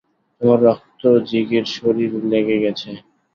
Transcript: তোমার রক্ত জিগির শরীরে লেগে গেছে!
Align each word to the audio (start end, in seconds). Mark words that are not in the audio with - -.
তোমার 0.41 0.59
রক্ত 0.67 1.01
জিগির 1.29 1.65
শরীরে 1.75 2.19
লেগে 2.31 2.57
গেছে! 2.63 2.89